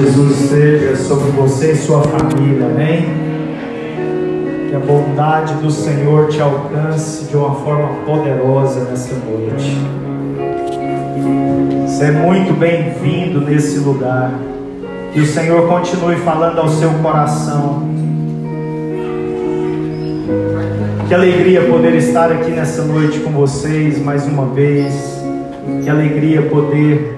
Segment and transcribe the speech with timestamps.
[0.00, 3.04] Jesus esteja sobre você e sua família, amém?
[4.68, 9.76] Que a bondade do Senhor te alcance de uma forma poderosa nessa noite.
[11.84, 14.32] Você é muito bem-vindo nesse lugar.
[15.12, 17.82] Que o Senhor continue falando ao seu coração.
[21.08, 24.94] Que alegria poder estar aqui nessa noite com vocês mais uma vez.
[25.82, 27.17] Que alegria poder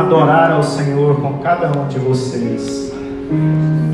[0.00, 2.90] adorar ao Senhor com cada um de vocês.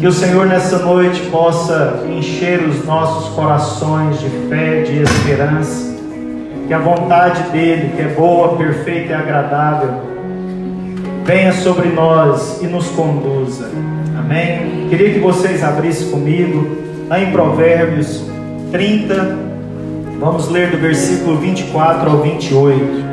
[0.00, 5.94] Que o Senhor nessa noite possa encher os nossos corações de fé, de esperança.
[6.66, 9.90] Que a vontade dele, que é boa, perfeita e agradável,
[11.24, 13.70] venha sobre nós e nos conduza.
[14.18, 14.88] Amém?
[14.88, 16.76] Queria que vocês abrissem comigo
[17.08, 18.24] lá em Provérbios
[18.72, 19.36] 30,
[20.18, 23.05] vamos ler do versículo 24 ao 28.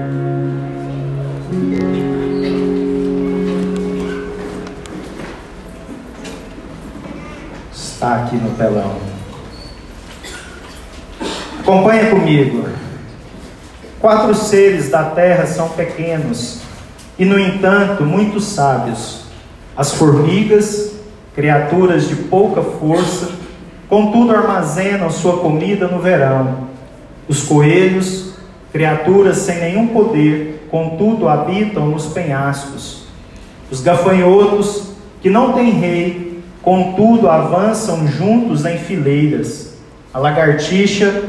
[8.04, 8.98] Está aqui no telão.
[11.62, 12.68] Acompanha comigo.
[13.98, 16.60] Quatro seres da terra são pequenos
[17.18, 19.22] e, no entanto, muito sábios.
[19.78, 20.98] As formigas,
[21.34, 23.30] criaturas de pouca força,
[23.88, 26.68] contudo armazenam sua comida no verão.
[27.30, 28.34] Os coelhos,
[28.74, 33.06] criaturas sem nenhum poder, contudo habitam nos penhascos.
[33.72, 34.90] Os gafanhotos,
[35.22, 36.33] que não têm rei,
[36.64, 39.74] contudo avançam juntos em fileiras.
[40.14, 41.24] A lagartixa,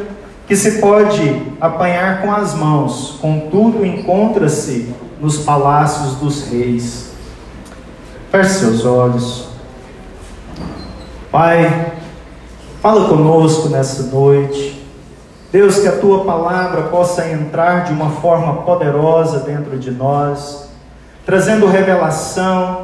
[0.47, 7.11] que se pode apanhar com as mãos, contudo encontra-se nos palácios dos reis.
[8.31, 9.49] Feche seus olhos.
[11.31, 11.93] Pai,
[12.81, 14.85] fala conosco nessa noite.
[15.51, 20.69] Deus, que a tua palavra possa entrar de uma forma poderosa dentro de nós,
[21.25, 22.84] trazendo revelação,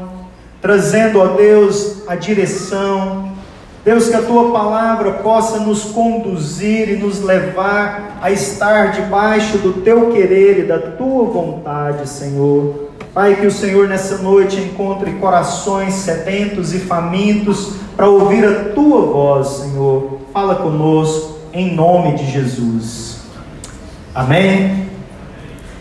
[0.60, 3.30] trazendo, a Deus, a direção.
[3.84, 9.80] Deus, que a tua palavra possa nos conduzir e nos levar a estar debaixo do
[9.82, 12.90] teu querer e da tua vontade, Senhor.
[13.14, 19.00] Pai, que o Senhor nessa noite encontre corações sedentos e famintos para ouvir a tua
[19.00, 20.20] voz, Senhor.
[20.32, 23.22] Fala conosco em nome de Jesus.
[24.14, 24.90] Amém.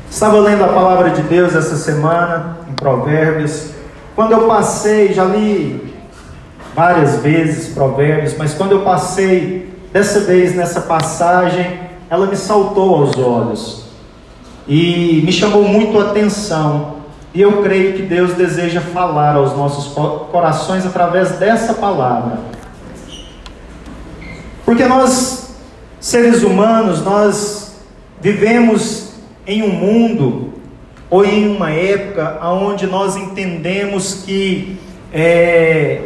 [0.09, 3.78] Estava lendo a palavra de Deus essa semana em Provérbios
[4.19, 5.94] quando eu passei, já li
[6.75, 13.18] várias vezes Provérbios, mas quando eu passei dessa vez nessa passagem, ela me saltou aos
[13.18, 13.85] olhos
[14.68, 16.96] e me chamou muito a atenção.
[17.34, 19.94] E eu creio que Deus deseja falar aos nossos
[20.30, 22.40] corações através dessa palavra.
[24.66, 25.56] Porque nós,
[25.97, 27.78] seres humanos, nós
[28.19, 29.13] vivemos
[29.47, 30.49] em um mundo
[31.09, 34.78] ou em uma época onde nós entendemos que
[35.12, 36.02] é,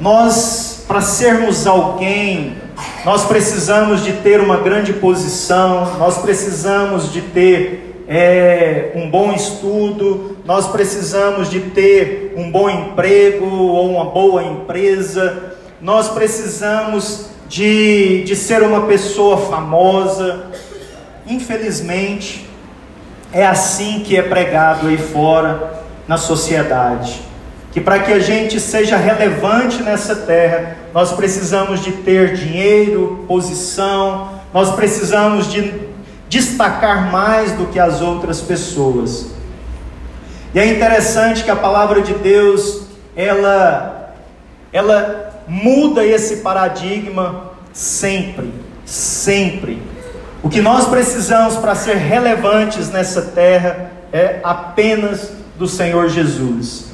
[0.00, 2.56] nós, para sermos alguém,
[3.04, 10.36] nós precisamos de ter uma grande posição, nós precisamos de ter é, um bom estudo,
[10.44, 18.34] nós precisamos de ter um bom emprego ou uma boa empresa, nós precisamos de, de
[18.34, 20.46] ser uma pessoa famosa.
[21.26, 22.47] Infelizmente,
[23.32, 27.20] é assim que é pregado aí fora na sociedade.
[27.72, 34.40] Que para que a gente seja relevante nessa terra, nós precisamos de ter dinheiro, posição,
[34.52, 35.72] nós precisamos de
[36.28, 39.32] destacar mais do que as outras pessoas.
[40.54, 44.14] E é interessante que a palavra de Deus, ela
[44.72, 48.52] ela muda esse paradigma sempre,
[48.84, 49.82] sempre.
[50.40, 56.86] O que nós precisamos para ser relevantes nessa terra é apenas do Senhor Jesus.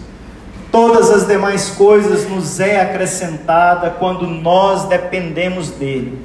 [0.72, 6.18] Todas as demais coisas nos é acrescentada quando nós dependemos dele.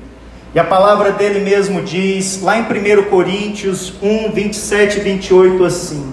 [0.55, 6.11] E a palavra dele mesmo diz, lá em 1 Coríntios 1, 27 e 28, assim: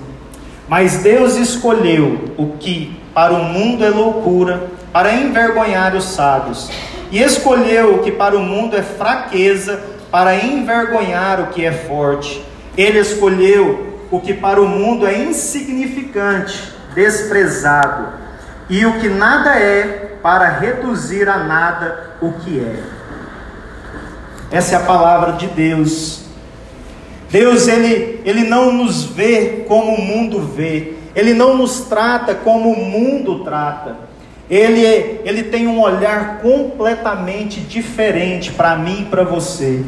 [0.69, 6.69] Mas Deus escolheu o que para o mundo é loucura, para envergonhar os sábios,
[7.11, 9.81] e escolheu o que para o mundo é fraqueza,
[10.11, 12.45] para envergonhar o que é forte.
[12.77, 18.09] Ele escolheu o que para o mundo é insignificante, desprezado,
[18.69, 22.83] e o que nada é, para reduzir a nada o que é.
[24.51, 26.23] Essa é a palavra de Deus.
[27.31, 32.71] Deus, ele, ele não nos vê como o mundo vê, ele não nos trata como
[32.71, 34.06] o mundo trata.
[34.49, 39.83] Ele, ele tem um olhar completamente diferente para mim e para você.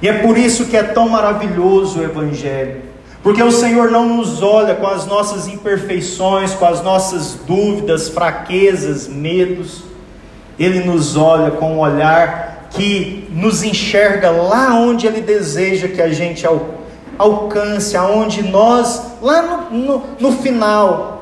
[0.00, 2.82] E é por isso que é tão maravilhoso o Evangelho.
[3.22, 9.08] Porque o Senhor não nos olha com as nossas imperfeições, com as nossas dúvidas, fraquezas,
[9.08, 9.82] medos.
[10.58, 16.12] Ele nos olha com um olhar que nos enxerga lá onde Ele deseja que a
[16.12, 16.46] gente
[17.18, 21.13] alcance, aonde nós, lá no, no, no final,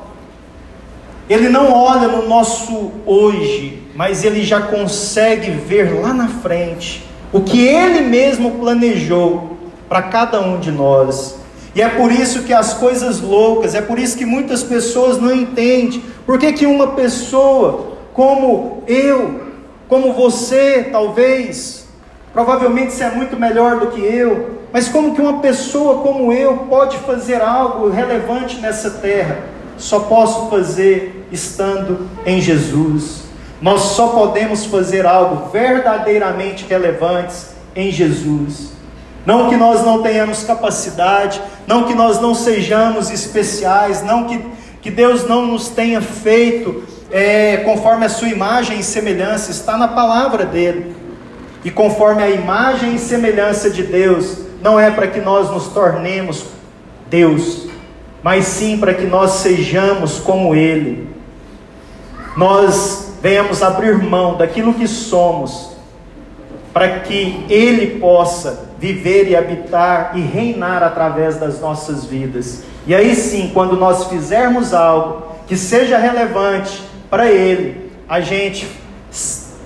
[1.29, 7.41] Ele não olha no nosso hoje, mas Ele já consegue ver lá na frente o
[7.41, 11.37] que Ele mesmo planejou para cada um de nós.
[11.75, 15.33] E é por isso que as coisas loucas, é por isso que muitas pessoas não
[15.33, 16.03] entendem.
[16.25, 19.41] Por que, que uma pessoa como eu,
[19.87, 21.87] como você, talvez,
[22.31, 26.57] provavelmente você é muito melhor do que eu, mas como que uma pessoa como eu
[26.69, 29.52] pode fazer algo relevante nessa terra?
[29.77, 33.23] Só posso fazer estando em Jesus.
[33.61, 37.35] Nós só podemos fazer algo verdadeiramente relevante
[37.75, 38.73] em Jesus.
[39.25, 44.45] Não que nós não tenhamos capacidade, não que nós não sejamos especiais, não que,
[44.81, 49.87] que Deus não nos tenha feito é, conforme a sua imagem e semelhança, está na
[49.87, 50.95] palavra dele.
[51.63, 56.45] E conforme a imagem e semelhança de Deus, não é para que nós nos tornemos
[57.09, 57.67] Deus,
[58.23, 61.09] mas sim para que nós sejamos como Ele.
[62.37, 65.71] Nós venhamos abrir mão daquilo que somos,
[66.71, 72.63] para que Ele possa viver e habitar e reinar através das nossas vidas.
[72.87, 78.67] E aí sim, quando nós fizermos algo que seja relevante para Ele, a gente,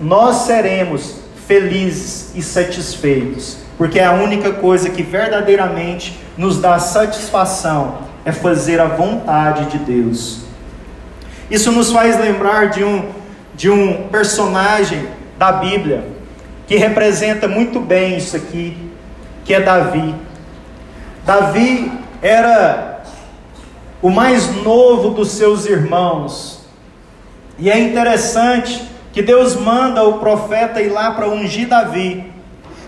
[0.02, 1.16] nós seremos
[1.48, 8.82] felizes e satisfeitos, porque é a única coisa que verdadeiramente nos dá satisfação é fazer
[8.82, 10.42] a vontade de Deus.
[11.50, 13.10] Isso nos faz lembrar de um,
[13.56, 15.08] de um personagem
[15.38, 16.04] da Bíblia
[16.68, 18.76] que representa muito bem isso aqui,
[19.46, 20.14] que é Davi.
[21.26, 21.90] Davi
[22.22, 23.02] era
[24.02, 26.68] o mais novo dos seus irmãos.
[27.58, 28.84] E é interessante
[29.14, 32.30] que Deus manda o profeta ir lá para ungir Davi.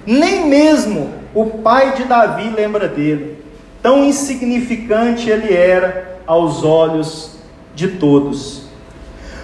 [0.05, 3.38] Nem mesmo o pai de Davi lembra dele.
[3.81, 7.37] Tão insignificante ele era aos olhos
[7.73, 8.63] de todos.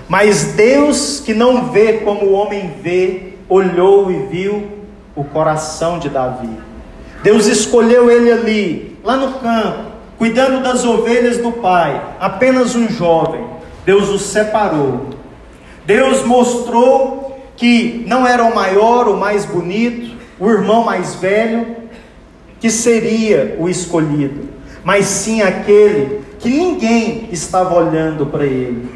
[0.08, 4.68] Mas Deus, que não vê como o homem vê, olhou e viu
[5.16, 6.50] o coração de Davi.
[7.24, 13.44] Deus escolheu ele ali, lá no campo, cuidando das ovelhas do pai, apenas um jovem.
[13.86, 15.10] Deus o separou.
[15.86, 21.75] Deus mostrou que não era o maior, o mais bonito, o irmão mais velho,
[22.66, 24.50] que seria o escolhido,
[24.84, 28.90] mas sim aquele que ninguém estava olhando para ele.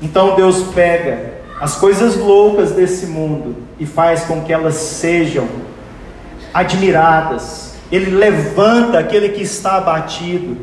[0.00, 5.46] Então Deus pega as coisas loucas desse mundo e faz com que elas sejam
[6.54, 7.74] admiradas.
[7.92, 10.56] Ele levanta aquele que está abatido.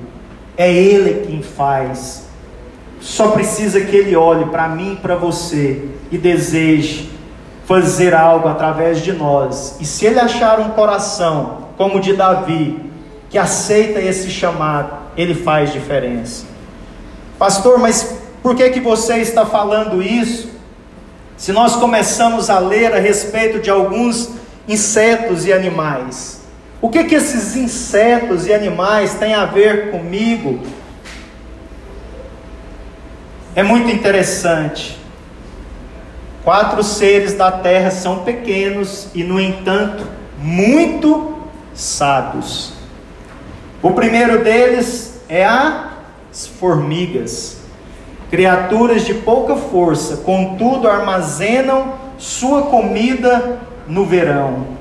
[0.57, 2.23] É Ele quem faz.
[2.99, 7.11] Só precisa que Ele olhe para mim e para você e deseje
[7.67, 9.77] fazer algo através de nós.
[9.79, 12.77] E se Ele achar um coração como de Davi,
[13.29, 16.45] que aceita esse chamado, Ele faz diferença.
[17.37, 20.49] Pastor, mas por que, que você está falando isso?
[21.37, 24.29] Se nós começamos a ler a respeito de alguns
[24.67, 26.41] insetos e animais.
[26.81, 30.59] O que que esses insetos e animais têm a ver comigo?
[33.55, 34.99] É muito interessante.
[36.43, 40.05] Quatro seres da terra são pequenos e, no entanto,
[40.41, 41.38] muito
[41.73, 42.73] sábios.
[43.81, 47.57] O primeiro deles é as formigas,
[48.29, 54.79] criaturas de pouca força, contudo armazenam sua comida no verão.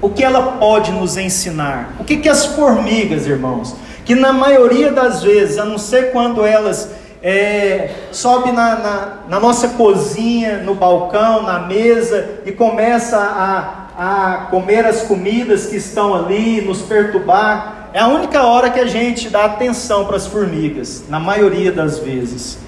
[0.00, 1.94] O que ela pode nos ensinar?
[1.98, 3.74] O que, que as formigas, irmãos,
[4.04, 6.90] que na maioria das vezes, a não ser quando elas
[7.22, 14.46] é, sobem na, na, na, nossa cozinha, no balcão, na mesa e começa a, a
[14.48, 19.28] comer as comidas que estão ali, nos perturbar, é a única hora que a gente
[19.28, 22.58] dá atenção para as formigas, na maioria das vezes.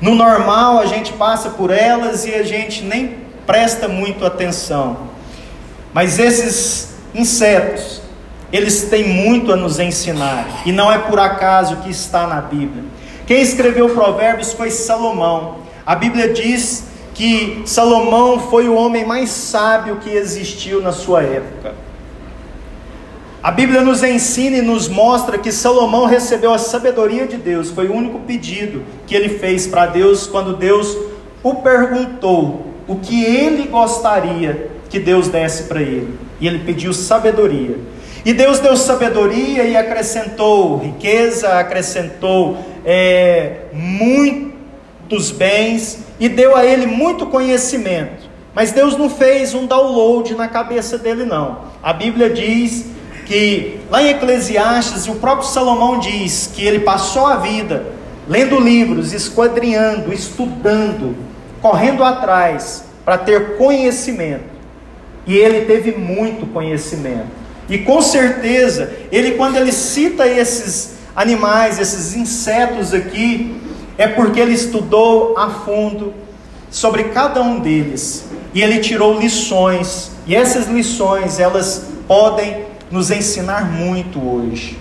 [0.00, 5.08] No normal, a gente passa por elas e a gente nem presta muito atenção.
[5.92, 8.00] Mas esses insetos,
[8.52, 12.84] eles têm muito a nos ensinar, e não é por acaso que está na Bíblia.
[13.26, 15.56] Quem escreveu Provérbios foi Salomão.
[15.84, 16.84] A Bíblia diz
[17.20, 21.74] que Salomão foi o homem mais sábio que existiu na sua época.
[23.42, 27.88] A Bíblia nos ensina e nos mostra que Salomão recebeu a sabedoria de Deus, foi
[27.88, 30.96] o único pedido que ele fez para Deus quando Deus
[31.42, 36.14] o perguntou o que ele gostaria que Deus desse para ele.
[36.40, 37.76] E ele pediu sabedoria.
[38.24, 43.64] E Deus deu sabedoria e acrescentou riqueza, acrescentou é,
[45.10, 48.30] muitos bens e deu a ele muito conhecimento.
[48.54, 51.62] Mas Deus não fez um download na cabeça dele, não.
[51.82, 52.86] A Bíblia diz
[53.26, 57.86] que, lá em Eclesiastes, o próprio Salomão diz que ele passou a vida
[58.28, 61.16] lendo livros, esquadrinhando, estudando,
[61.60, 64.44] correndo atrás para ter conhecimento.
[65.26, 67.40] E ele teve muito conhecimento.
[67.68, 73.59] E com certeza, ele quando ele cita esses animais, esses insetos aqui,
[74.00, 76.14] é porque ele estudou a fundo
[76.70, 80.10] sobre cada um deles e ele tirou lições.
[80.26, 84.78] E essas lições, elas podem nos ensinar muito hoje.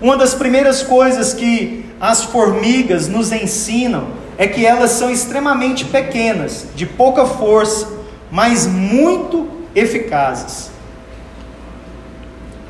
[0.00, 6.66] Uma das primeiras coisas que as formigas nos ensinam é que elas são extremamente pequenas,
[6.74, 7.86] de pouca força,
[8.28, 10.68] mas muito eficazes.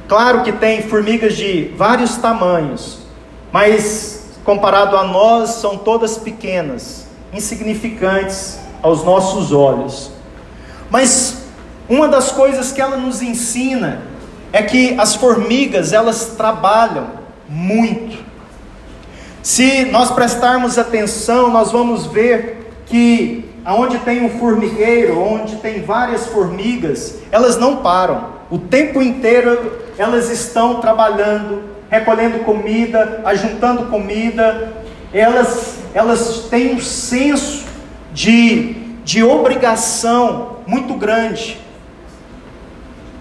[0.06, 2.98] Claro que tem formigas de vários tamanhos,
[3.50, 10.10] mas comparado a nós, são todas pequenas, insignificantes aos nossos olhos.
[10.90, 11.44] Mas
[11.88, 14.02] uma das coisas que ela nos ensina
[14.52, 17.08] é que as formigas, elas trabalham
[17.48, 18.22] muito.
[19.42, 26.26] Se nós prestarmos atenção, nós vamos ver que aonde tem um formigueiro, onde tem várias
[26.26, 28.34] formigas, elas não param.
[28.50, 34.72] O tempo inteiro elas estão trabalhando, recolhendo comida, ajuntando comida,
[35.12, 37.64] elas, elas têm um senso
[38.12, 38.72] de,
[39.04, 41.56] de obrigação muito grande.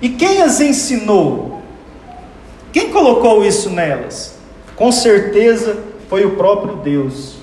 [0.02, 1.62] E quem as ensinou?
[2.72, 4.40] Quem colocou isso nelas?
[4.76, 5.78] Com certeza
[6.10, 7.36] foi o próprio Deus.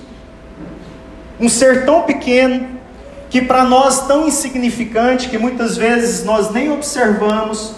[1.39, 2.67] Um ser tão pequeno,
[3.29, 7.75] que para nós tão insignificante, que muitas vezes nós nem observamos,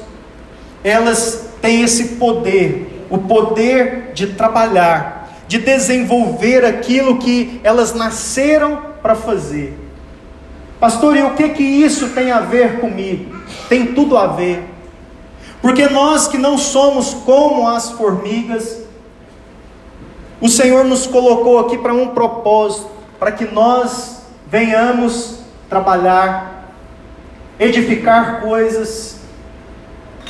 [0.83, 9.13] elas têm esse poder, o poder de trabalhar, de desenvolver aquilo que elas nasceram para
[9.13, 9.77] fazer.
[10.79, 13.37] Pastor, e o que que isso tem a ver comigo?
[13.69, 14.67] Tem tudo a ver.
[15.61, 18.81] Porque nós que não somos como as formigas,
[20.41, 22.89] o Senhor nos colocou aqui para um propósito,
[23.19, 25.37] para que nós venhamos
[25.69, 26.73] trabalhar,
[27.59, 29.19] edificar coisas,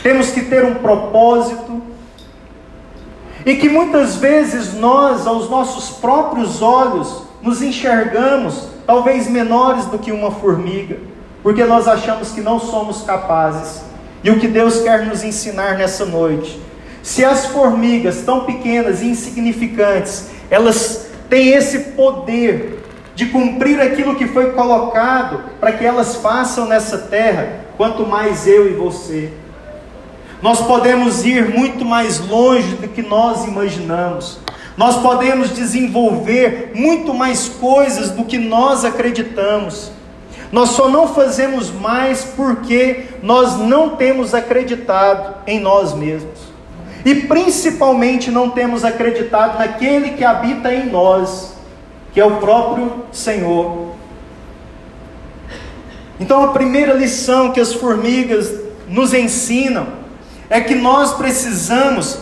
[0.03, 1.92] temos que ter um propósito,
[3.45, 10.11] e que muitas vezes nós, aos nossos próprios olhos, nos enxergamos talvez menores do que
[10.11, 10.97] uma formiga,
[11.41, 13.81] porque nós achamos que não somos capazes.
[14.23, 16.59] E o que Deus quer nos ensinar nessa noite?
[17.01, 22.81] Se as formigas, tão pequenas e insignificantes, elas têm esse poder
[23.13, 28.67] de cumprir aquilo que foi colocado para que elas façam nessa terra, quanto mais eu
[28.69, 29.31] e você.
[30.43, 34.39] Nós podemos ir muito mais longe do que nós imaginamos.
[34.75, 39.89] Nós podemos desenvolver muito mais coisas do que nós acreditamos.
[40.51, 46.41] Nós só não fazemos mais porque nós não temos acreditado em nós mesmos.
[47.05, 51.53] E principalmente não temos acreditado naquele que habita em nós,
[52.13, 53.93] que é o próprio Senhor.
[56.19, 58.53] Então a primeira lição que as formigas
[58.89, 60.02] nos ensinam
[60.49, 62.19] é que nós precisamos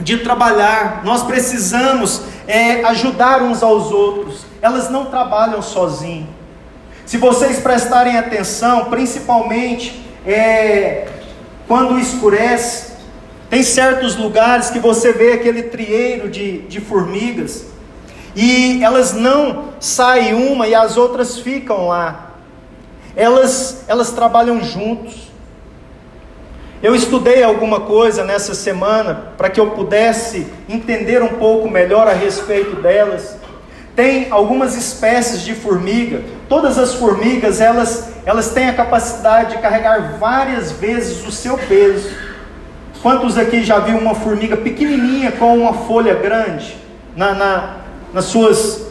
[0.00, 4.44] de trabalhar, nós precisamos é, ajudar uns aos outros.
[4.60, 6.28] Elas não trabalham sozinhas.
[7.06, 11.06] Se vocês prestarem atenção, principalmente é,
[11.68, 12.94] quando escurece,
[13.50, 17.66] tem certos lugares que você vê aquele trieiro de, de formigas
[18.34, 22.32] e elas não saem uma e as outras ficam lá.
[23.14, 25.30] Elas, elas trabalham juntos.
[26.82, 32.12] Eu estudei alguma coisa nessa semana para que eu pudesse entender um pouco melhor a
[32.12, 33.36] respeito delas.
[33.96, 36.22] Tem algumas espécies de formiga.
[36.48, 42.10] Todas as formigas, elas, elas têm a capacidade de carregar várias vezes o seu peso.
[43.02, 46.76] Quantos aqui já viu uma formiga pequenininha com uma folha grande
[47.16, 47.76] na, na,
[48.12, 48.84] nas suas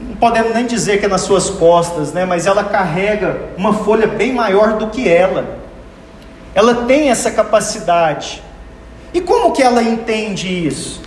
[0.00, 2.24] não podemos nem dizer que é nas suas costas, né?
[2.24, 5.59] mas ela carrega uma folha bem maior do que ela.
[6.54, 8.42] Ela tem essa capacidade.
[9.14, 11.00] E como que ela entende isso?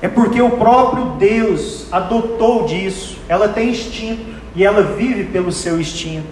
[0.00, 3.18] É porque o próprio Deus adotou disso.
[3.28, 6.28] Ela tem instinto e ela vive pelo seu instinto.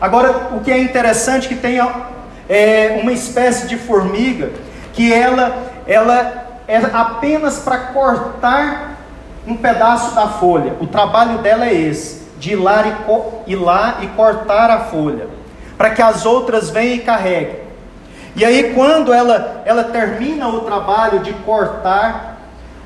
[0.00, 1.78] Agora, o que é interessante é que tem
[2.48, 4.50] é, uma espécie de formiga
[4.92, 8.98] que ela, ela é apenas para cortar
[9.46, 10.74] um pedaço da folha.
[10.80, 15.33] O trabalho dela é esse, de ir lá e, ir lá e cortar a folha
[15.76, 17.64] para que as outras venham e carreguem.
[18.36, 22.40] E aí, quando ela, ela termina o trabalho de cortar,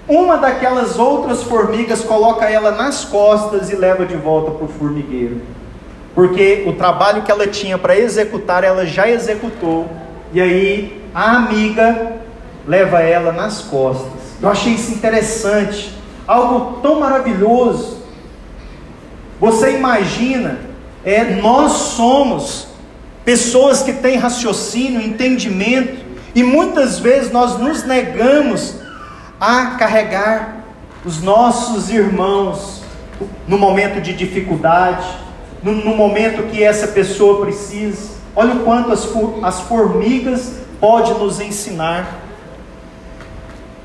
[0.06, 5.40] uma daquelas outras formigas coloca ela nas costas e leva de volta para o formigueiro.
[6.14, 9.86] Porque o trabalho que ela tinha para executar, ela já executou.
[10.32, 12.12] E aí, a amiga
[12.66, 14.36] leva ela nas costas.
[14.40, 15.94] Eu achei isso interessante,
[16.26, 17.98] algo tão maravilhoso.
[19.40, 20.58] Você imagina,
[21.04, 22.67] é, nós somos
[23.28, 26.02] pessoas que têm raciocínio, entendimento,
[26.34, 28.76] e muitas vezes nós nos negamos
[29.38, 30.64] a carregar
[31.04, 32.80] os nossos irmãos
[33.46, 35.06] no momento de dificuldade,
[35.62, 38.12] no, no momento que essa pessoa precisa.
[38.34, 39.06] Olha o quanto as,
[39.42, 42.20] as formigas podem nos ensinar.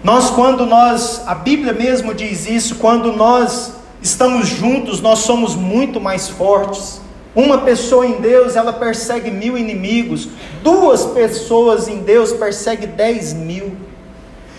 [0.02, 6.00] Nós, quando nós, a Bíblia mesmo diz isso, quando nós estamos juntos, nós somos muito
[6.00, 7.03] mais fortes.
[7.36, 10.30] Uma pessoa em Deus, ela persegue mil inimigos,
[10.62, 13.76] duas pessoas em Deus perseguem dez mil.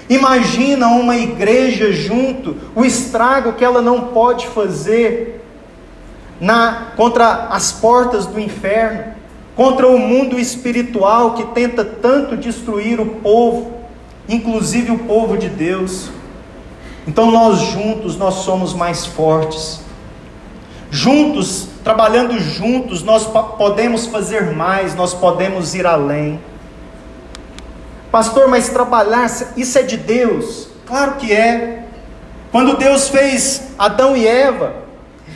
[0.08, 5.42] Imagina uma igreja junto, o estrago que ela não pode fazer
[6.40, 9.14] na contra as portas do inferno,
[9.54, 13.74] contra o mundo espiritual que tenta tanto destruir o povo
[14.28, 16.10] inclusive o povo de Deus.
[17.06, 19.80] Então nós juntos nós somos mais fortes.
[20.90, 26.40] Juntos, trabalhando juntos, nós podemos fazer mais, nós podemos ir além.
[28.10, 30.68] Pastor, mas trabalhar, isso é de Deus?
[30.86, 31.84] Claro que é.
[32.50, 34.76] Quando Deus fez Adão e Eva,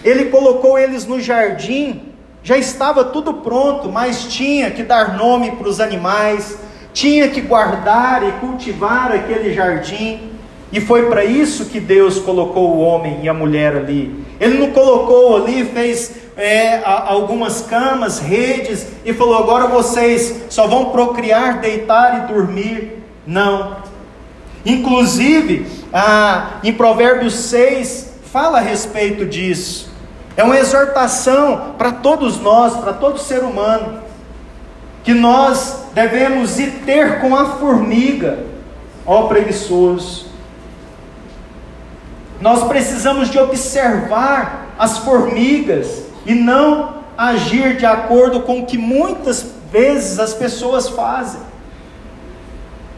[0.02, 2.12] Ele colocou eles no jardim,
[2.43, 6.57] já estava tudo pronto, mas tinha que dar nome para os animais,
[6.95, 10.31] tinha que guardar e cultivar aquele jardim,
[10.73, 14.25] e foi para isso que Deus colocou o homem e a mulher ali.
[14.39, 20.87] Ele não colocou ali, fez é, algumas camas, redes, e falou: agora vocês só vão
[20.87, 23.03] procriar, deitar e dormir.
[23.27, 23.77] Não.
[24.65, 29.91] Inclusive, ah, em Provérbios 6, fala a respeito disso.
[30.37, 34.09] É uma exortação para todos nós, para todo ser humano
[35.09, 38.40] que nós devemos ir ter com a formiga,
[39.07, 40.28] ó preguiçoso.
[42.40, 49.44] Nós precisamos de observar as formigas e não agir de acordo com o que muitas
[49.72, 51.40] vezes as pessoas fazem.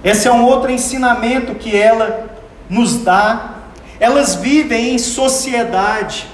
[0.04, 2.30] Esse é um outro ensinamento que ela
[2.68, 3.54] nos dá.
[3.98, 6.26] Elas vivem em sociedade.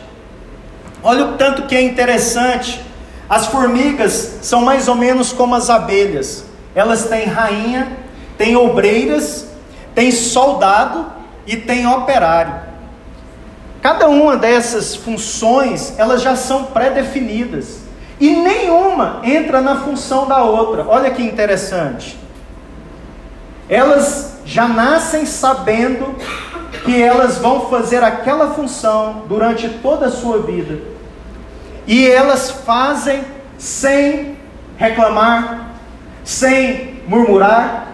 [1.03, 2.81] Olha o tanto que é interessante.
[3.29, 6.45] As formigas são mais ou menos como as abelhas.
[6.75, 7.97] Elas têm rainha,
[8.37, 9.47] têm obreiras,
[9.95, 11.07] têm soldado
[11.47, 12.66] e têm operário.
[13.87, 17.83] Cada uma dessas funções, elas já são pré-definidas.
[18.18, 20.85] E nenhuma entra na função da outra.
[20.88, 22.18] Olha que interessante.
[23.68, 26.16] Elas já nascem sabendo
[26.85, 30.81] que elas vão fazer aquela função durante toda a sua vida
[31.87, 33.22] e elas fazem
[33.57, 34.37] sem
[34.77, 35.70] reclamar,
[36.25, 37.86] sem murmurar.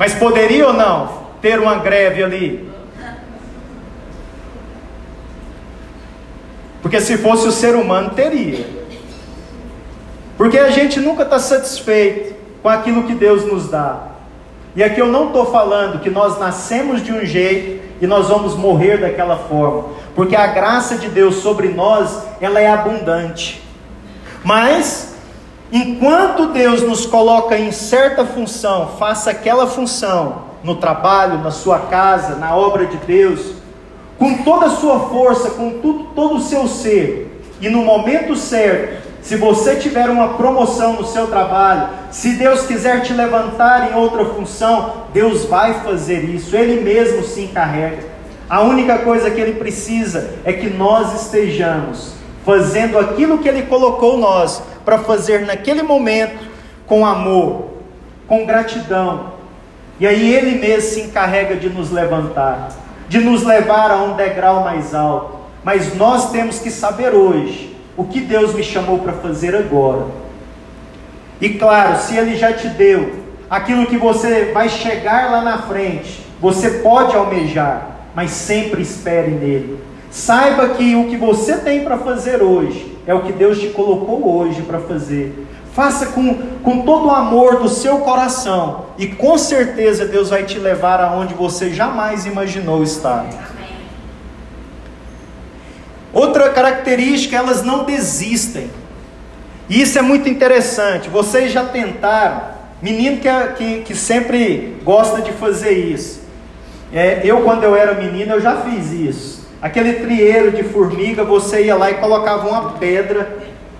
[0.00, 1.10] Mas poderia ou não
[1.42, 2.70] ter uma greve ali?
[6.80, 8.66] Porque se fosse o ser humano, teria.
[10.38, 14.06] Porque a gente nunca está satisfeito com aquilo que Deus nos dá.
[14.74, 18.56] E aqui eu não estou falando que nós nascemos de um jeito e nós vamos
[18.56, 23.62] morrer daquela forma, porque a graça de Deus sobre nós, ela é abundante.
[24.42, 25.09] Mas
[25.72, 32.36] enquanto Deus nos coloca em certa função, faça aquela função no trabalho, na sua casa,
[32.36, 33.52] na obra de Deus,
[34.18, 39.08] com toda a sua força, com tudo, todo o seu ser, e no momento certo,
[39.22, 44.24] se você tiver uma promoção no seu trabalho, se Deus quiser te levantar em outra
[44.24, 48.08] função, Deus vai fazer isso, Ele mesmo se encarrega.
[48.48, 54.18] A única coisa que Ele precisa é que nós estejamos fazendo aquilo que Ele colocou
[54.18, 56.48] nós para fazer naquele momento,
[56.86, 57.70] com amor,
[58.26, 59.32] com gratidão.
[59.98, 62.70] E aí Ele mesmo se encarrega de nos levantar,
[63.08, 65.38] de nos levar a um degrau mais alto.
[65.62, 70.06] Mas nós temos que saber hoje o que Deus me chamou para fazer agora.
[71.40, 76.24] E claro, se Ele já te deu aquilo que você vai chegar lá na frente,
[76.40, 79.78] você pode almejar, mas sempre espere nele.
[80.10, 84.36] Saiba que o que você tem para fazer hoje é o que Deus te colocou
[84.36, 85.46] hoje para fazer.
[85.72, 90.58] Faça com, com todo o amor do seu coração, e com certeza Deus vai te
[90.58, 93.24] levar aonde você jamais imaginou estar.
[96.12, 98.68] Outra característica, elas não desistem.
[99.68, 101.08] E isso é muito interessante.
[101.08, 102.42] Vocês já tentaram,
[102.82, 106.20] menino que, que, que sempre gosta de fazer isso.
[106.92, 109.39] É, eu, quando eu era menino, eu já fiz isso.
[109.62, 113.38] Aquele trieiro de formiga, você ia lá e colocava uma pedra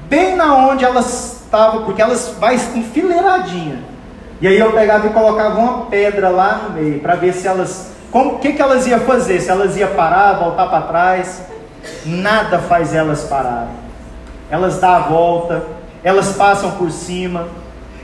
[0.09, 3.79] bem na onde elas estavam, porque elas vai enfileiradinha.
[4.41, 7.93] E aí eu pegava e colocava uma pedra lá no meio, para ver se elas.
[8.13, 9.41] O que, que elas iam fazer?
[9.41, 11.43] Se elas iam parar, voltar para trás.
[12.05, 13.75] Nada faz elas pararem.
[14.51, 15.63] Elas dão a volta,
[16.03, 17.49] elas passam por cima,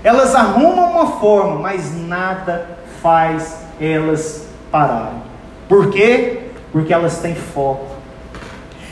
[0.05, 2.67] elas arrumam uma forma, mas nada
[3.03, 5.23] faz elas pararem.
[5.69, 6.46] Por quê?
[6.77, 7.87] Porque elas têm foco.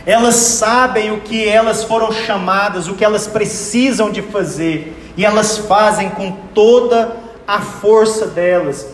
[0.07, 5.59] Elas sabem o que elas foram chamadas, o que elas precisam de fazer, e elas
[5.59, 7.15] fazem com toda
[7.47, 8.89] a força delas.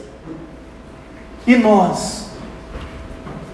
[1.46, 2.30] E nós?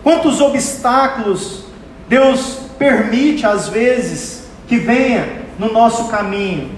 [0.03, 1.65] Quantos obstáculos
[2.09, 6.71] Deus permite às vezes que venha no nosso caminho?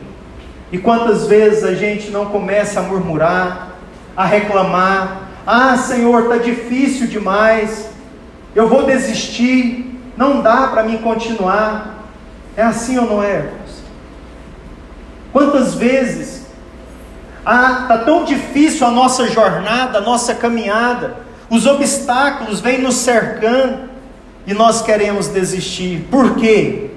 [0.73, 3.77] E quantas vezes a gente não começa a murmurar,
[4.17, 7.97] a reclamar: "Ah, Senhor, está difícil demais.
[8.55, 12.07] Eu vou desistir, não dá para mim continuar".
[12.57, 13.51] É assim ou não é?
[15.33, 16.47] Quantas vezes
[17.45, 21.17] ah, está tão difícil a nossa jornada, a nossa caminhada,
[21.49, 23.89] os obstáculos vêm nos cercando
[24.47, 26.07] e nós queremos desistir.
[26.11, 26.91] Por quê?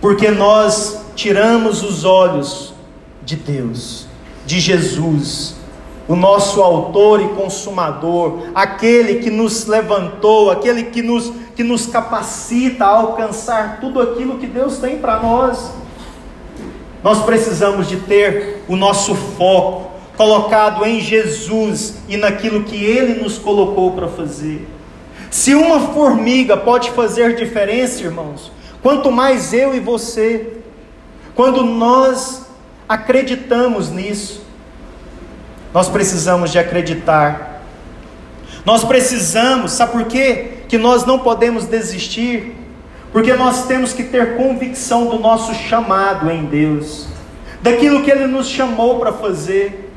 [0.00, 2.72] Porque nós tiramos os olhos
[3.24, 4.06] de Deus,
[4.46, 5.55] de Jesus,
[6.08, 12.84] o nosso autor e consumador, aquele que nos levantou, aquele que nos, que nos capacita
[12.84, 15.72] a alcançar tudo aquilo que Deus tem para nós.
[17.02, 23.38] Nós precisamos de ter o nosso foco colocado em Jesus e naquilo que Ele nos
[23.38, 24.66] colocou para fazer.
[25.30, 28.50] Se uma formiga pode fazer diferença, irmãos,
[28.82, 30.54] quanto mais eu e você,
[31.34, 32.46] quando nós
[32.88, 34.45] acreditamos nisso,
[35.76, 37.60] nós precisamos de acreditar.
[38.64, 40.62] Nós precisamos, sabe por quê?
[40.66, 42.54] Que nós não podemos desistir
[43.12, 47.08] porque nós temos que ter convicção do nosso chamado em Deus,
[47.60, 49.92] daquilo que Ele nos chamou para fazer.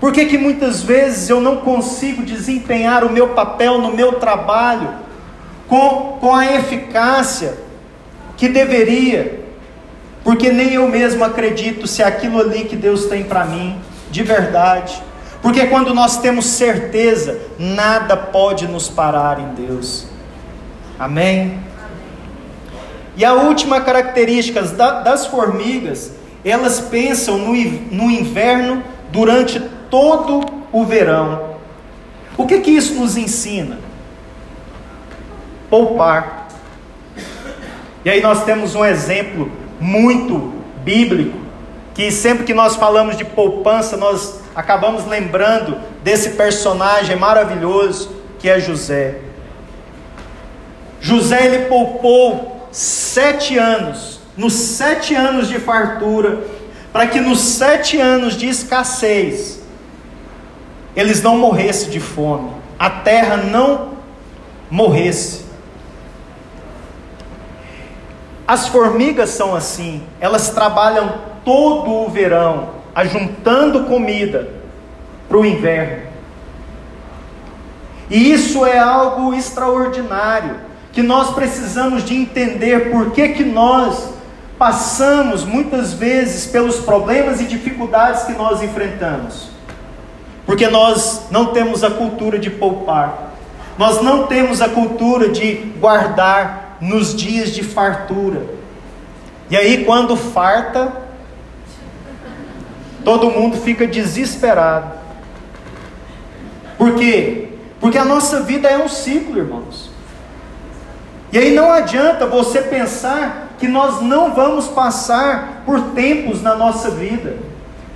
[0.00, 4.88] Por que, que muitas vezes eu não consigo desempenhar o meu papel no meu trabalho
[5.68, 7.58] com, com a eficácia
[8.38, 9.45] que deveria?
[10.26, 13.78] Porque nem eu mesmo acredito se aquilo ali que Deus tem para mim,
[14.10, 15.00] de verdade.
[15.40, 20.08] Porque quando nós temos certeza, nada pode nos parar em Deus.
[20.98, 21.60] Amém?
[23.16, 26.10] E a última característica das formigas,
[26.44, 31.54] elas pensam no, no inverno durante todo o verão.
[32.36, 33.78] O que que isso nos ensina?
[35.70, 36.48] Poupar.
[38.04, 40.52] E aí nós temos um exemplo muito
[40.84, 41.38] bíblico,
[41.94, 48.60] que sempre que nós falamos de poupança, nós acabamos lembrando desse personagem maravilhoso que é
[48.60, 49.16] José.
[51.00, 56.40] José ele poupou sete anos, nos sete anos de fartura,
[56.92, 59.60] para que nos sete anos de escassez
[60.94, 63.92] eles não morressem de fome, a terra não
[64.70, 65.45] morresse.
[68.46, 74.48] As formigas são assim, elas trabalham todo o verão, ajuntando comida
[75.28, 76.06] para o inverno.
[78.08, 80.56] E isso é algo extraordinário
[80.92, 84.10] que nós precisamos de entender por que, que nós
[84.58, 89.50] passamos muitas vezes pelos problemas e dificuldades que nós enfrentamos.
[90.46, 93.32] Porque nós não temos a cultura de poupar,
[93.76, 98.42] nós não temos a cultura de guardar nos dias de fartura.
[99.48, 100.92] E aí, quando farta,
[103.04, 104.90] todo mundo fica desesperado.
[106.76, 107.50] Por quê?
[107.80, 109.90] Porque a nossa vida é um ciclo, irmãos.
[111.32, 116.90] E aí não adianta você pensar que nós não vamos passar por tempos na nossa
[116.90, 117.36] vida.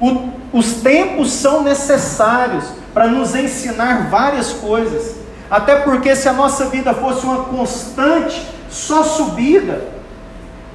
[0.00, 5.16] O, os tempos são necessários para nos ensinar várias coisas.
[5.50, 9.88] Até porque se a nossa vida fosse uma constante, só subida,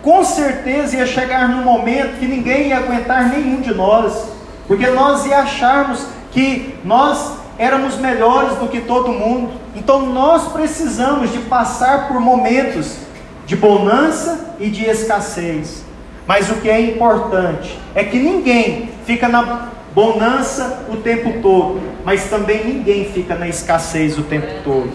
[0.01, 4.27] com certeza ia chegar num momento que ninguém ia aguentar nenhum de nós,
[4.67, 9.53] porque nós ia acharmos que nós éramos melhores do que todo mundo.
[9.75, 12.97] Então nós precisamos de passar por momentos
[13.45, 15.83] de bonança e de escassez.
[16.27, 22.25] Mas o que é importante é que ninguém fica na bonança o tempo todo, mas
[22.25, 24.91] também ninguém fica na escassez o tempo todo.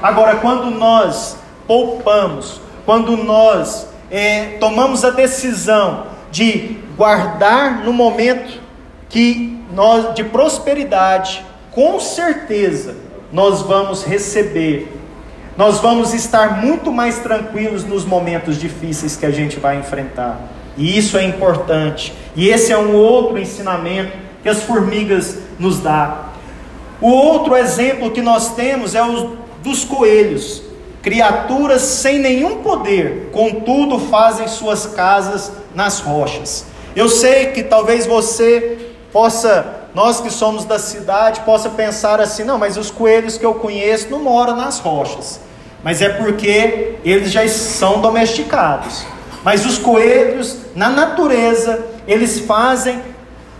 [0.00, 1.36] Agora, quando nós
[1.68, 8.60] poupamos, quando nós é, tomamos a decisão de guardar no momento
[9.08, 12.96] que nós de prosperidade, com certeza
[13.32, 14.94] nós vamos receber.
[15.56, 20.40] Nós vamos estar muito mais tranquilos nos momentos difíceis que a gente vai enfrentar.
[20.76, 22.14] E isso é importante.
[22.36, 26.28] E esse é um outro ensinamento que as formigas nos dá.
[27.00, 30.62] O outro exemplo que nós temos é o dos coelhos,
[31.08, 36.66] criaturas sem nenhum poder, contudo fazem suas casas nas rochas.
[36.94, 42.58] Eu sei que talvez você possa, nós que somos da cidade, possa pensar assim: não,
[42.58, 45.40] mas os coelhos que eu conheço não moram nas rochas.
[45.82, 49.06] Mas é porque eles já são domesticados.
[49.42, 53.00] Mas os coelhos, na natureza, eles fazem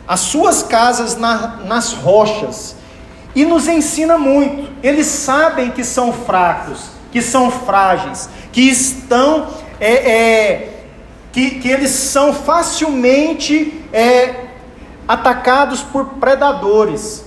[0.06, 2.76] as suas casas na, nas rochas.
[3.34, 4.70] E nos ensina muito.
[4.82, 9.48] Eles sabem que são fracos, que são frágeis, que estão.
[9.80, 10.74] É, é,
[11.32, 14.46] que, que eles são facilmente é,
[15.06, 17.24] atacados por predadores.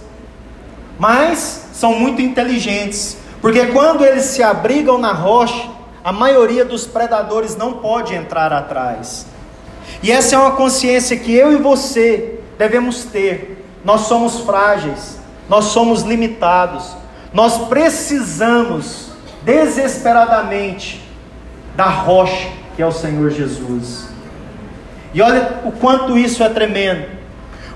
[0.99, 3.17] Mas são muito inteligentes.
[3.41, 5.69] Porque quando eles se abrigam na rocha,
[6.03, 9.25] a maioria dos predadores não pode entrar atrás.
[10.03, 13.65] E essa é uma consciência que eu e você devemos ter.
[13.83, 16.95] Nós somos frágeis, nós somos limitados,
[17.33, 19.10] nós precisamos
[19.43, 21.01] desesperadamente
[21.75, 24.07] da rocha que é o Senhor Jesus.
[25.13, 27.05] E olha o quanto isso é tremendo,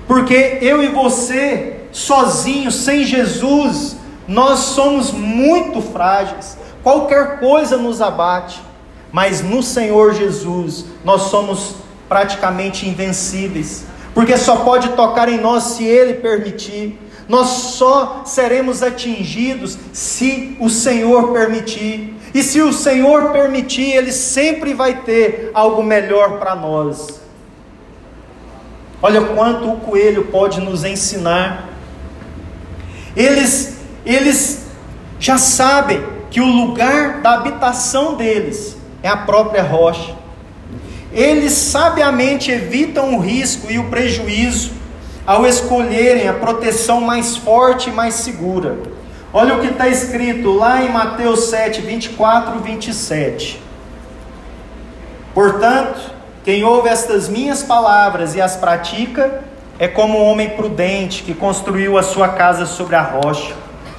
[0.06, 8.62] porque eu e você, sozinhos, sem Jesus, nós somos muito frágeis qualquer coisa nos abate,
[9.12, 11.74] mas no Senhor Jesus nós somos
[12.08, 16.98] praticamente invencíveis, porque só pode tocar em nós se Ele permitir.
[17.28, 22.14] Nós só seremos atingidos se o Senhor permitir.
[22.32, 27.20] E se o Senhor permitir, Ele sempre vai ter algo melhor para nós.
[29.02, 31.68] Olha quanto o coelho pode nos ensinar.
[33.16, 34.66] Eles, eles
[35.18, 40.14] já sabem que o lugar da habitação deles é a própria rocha.
[41.12, 44.72] Eles sabiamente evitam o risco e o prejuízo
[45.26, 48.76] ao escolherem a proteção mais forte e mais segura.
[49.32, 53.60] Olha o que está escrito lá em Mateus 7, 24 e 27.
[55.34, 56.12] Portanto,
[56.44, 59.42] quem ouve estas minhas palavras e as pratica
[59.78, 63.54] é como um homem prudente que construiu a sua casa sobre a rocha.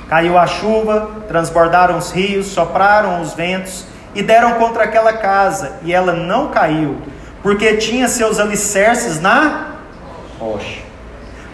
[0.07, 3.85] Caiu a chuva, transbordaram os rios, sopraram os ventos
[4.15, 6.97] e deram contra aquela casa, e ela não caiu,
[7.43, 9.75] porque tinha seus alicerces na
[10.39, 10.86] rocha.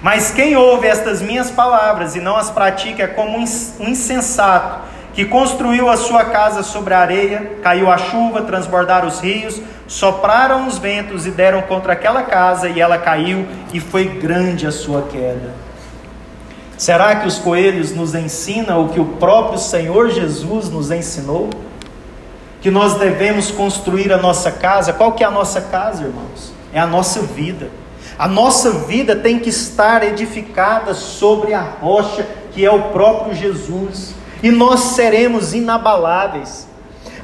[0.03, 4.81] Mas quem ouve estas minhas palavras e não as pratica é como um insensato
[5.13, 10.67] que construiu a sua casa sobre a areia, caiu a chuva, transbordaram os rios, sopraram
[10.67, 15.03] os ventos e deram contra aquela casa, e ela caiu, e foi grande a sua
[15.03, 15.51] queda.
[16.77, 21.49] Será que os coelhos nos ensinam o que o próprio Senhor Jesus nos ensinou?
[22.59, 24.91] Que nós devemos construir a nossa casa.
[24.91, 26.51] Qual que é a nossa casa, irmãos?
[26.73, 27.69] É a nossa vida.
[28.17, 34.13] A nossa vida tem que estar edificada sobre a rocha que é o próprio Jesus.
[34.41, 36.67] E nós seremos inabaláveis.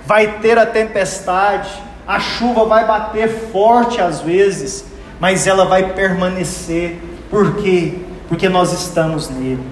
[0.06, 1.70] Vai ter a tempestade,
[2.08, 4.86] a chuva vai bater forte às vezes,
[5.20, 7.00] mas ela vai permanecer.
[7.30, 8.00] Por quê?
[8.30, 9.64] porque nós estamos nele.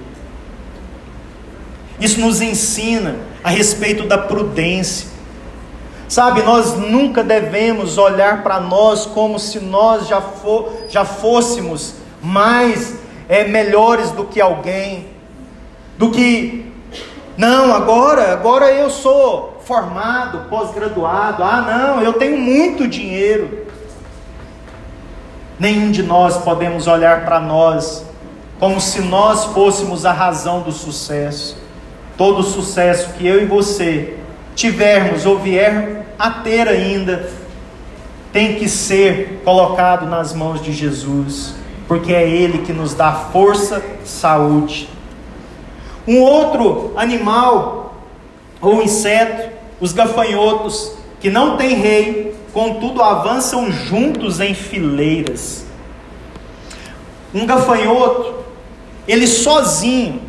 [2.02, 5.08] Isso nos ensina a respeito da prudência.
[6.08, 10.24] Sabe, nós nunca devemos olhar para nós como se nós já,
[10.88, 12.96] já fôssemos mais
[13.28, 15.08] é, melhores do que alguém,
[15.98, 16.72] do que,
[17.38, 23.68] não, agora, agora eu sou formado, pós-graduado, ah, não, eu tenho muito dinheiro.
[25.60, 28.06] Nenhum de nós podemos olhar para nós
[28.60, 31.58] como se nós fôssemos a razão do sucesso.
[32.16, 34.17] Todo o sucesso que eu e você
[34.58, 37.30] tivermos ou vier a ter ainda,
[38.34, 41.54] tem que ser colocado nas mãos de Jesus,
[41.88, 44.90] porque é Ele que nos dá força, saúde.
[46.08, 48.04] Um outro animal
[48.60, 55.66] ou inseto, os gafanhotos, que não tem rei, contudo avançam juntos em fileiras.
[57.32, 58.44] Um gafanhoto,
[59.08, 60.20] ele sozinho,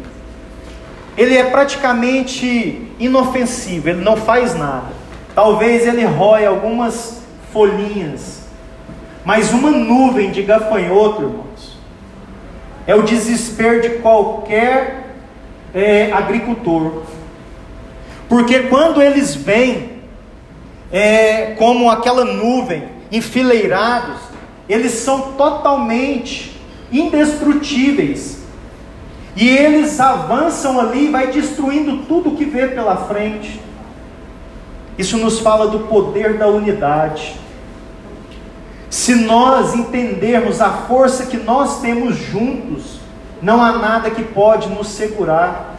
[1.16, 4.92] ele é praticamente inofensivo, ele não faz nada.
[5.34, 8.42] Talvez ele rói algumas folhinhas,
[9.24, 11.78] mas uma nuvem de gafanhoto, irmãos,
[12.86, 15.14] é o desespero de qualquer
[15.74, 17.02] é, agricultor.
[18.28, 19.98] Porque quando eles vêm,
[20.90, 24.18] é, como aquela nuvem, enfileirados,
[24.68, 26.60] eles são totalmente
[26.92, 28.37] indestrutíveis.
[29.38, 33.60] E eles avançam ali e vai destruindo tudo que vê pela frente.
[34.98, 37.38] Isso nos fala do poder da unidade.
[38.90, 42.98] Se nós entendermos a força que nós temos juntos,
[43.40, 45.76] não há nada que pode nos segurar.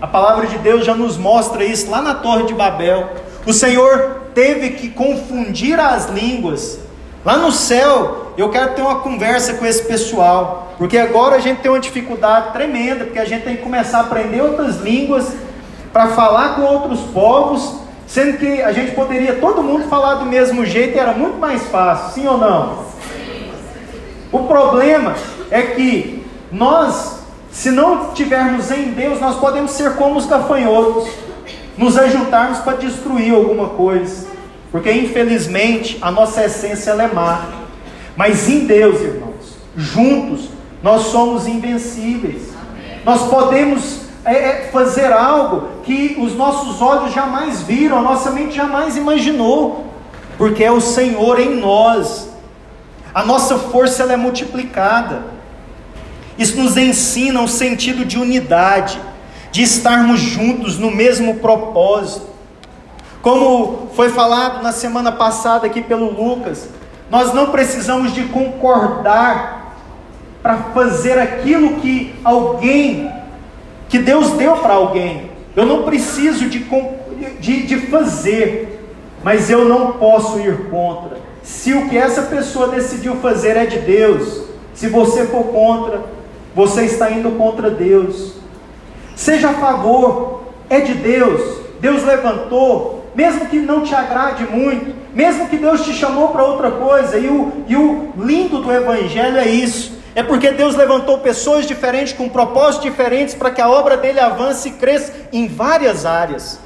[0.00, 3.10] A palavra de Deus já nos mostra isso lá na Torre de Babel.
[3.44, 6.85] O Senhor teve que confundir as línguas.
[7.26, 11.60] Lá no céu, eu quero ter uma conversa com esse pessoal, porque agora a gente
[11.60, 15.32] tem uma dificuldade tremenda, porque a gente tem que começar a aprender outras línguas
[15.92, 20.64] para falar com outros povos, sendo que a gente poderia todo mundo falar do mesmo
[20.64, 22.84] jeito e era muito mais fácil, sim ou não?
[24.30, 25.16] O problema
[25.50, 31.08] é que nós, se não tivermos em Deus, nós podemos ser como os gafanhotos,
[31.76, 34.35] nos ajuntarmos para destruir alguma coisa,
[34.70, 37.46] porque infelizmente a nossa essência é má.
[38.16, 40.48] Mas em Deus, irmãos, juntos,
[40.82, 42.54] nós somos invencíveis.
[43.04, 48.56] Nós podemos é, é, fazer algo que os nossos olhos jamais viram, a nossa mente
[48.56, 49.86] jamais imaginou,
[50.36, 52.28] porque é o Senhor em nós.
[53.14, 55.24] A nossa força ela é multiplicada.
[56.36, 59.00] Isso nos ensina um sentido de unidade,
[59.50, 62.35] de estarmos juntos no mesmo propósito.
[63.26, 66.68] Como foi falado na semana passada aqui pelo Lucas,
[67.10, 69.74] nós não precisamos de concordar
[70.40, 73.10] para fazer aquilo que alguém,
[73.88, 75.28] que Deus deu para alguém.
[75.56, 76.64] Eu não preciso de,
[77.40, 78.80] de, de fazer,
[79.24, 81.18] mas eu não posso ir contra.
[81.42, 86.00] Se o que essa pessoa decidiu fazer é de Deus, se você for contra,
[86.54, 88.34] você está indo contra Deus.
[89.16, 91.58] Seja a favor, é de Deus.
[91.80, 96.70] Deus levantou, mesmo que não te agrade muito, mesmo que Deus te chamou para outra
[96.70, 99.96] coisa, e o, e o lindo do Evangelho é isso.
[100.14, 104.68] É porque Deus levantou pessoas diferentes, com propósitos diferentes, para que a obra dele avance
[104.68, 106.60] e cresça em várias áreas.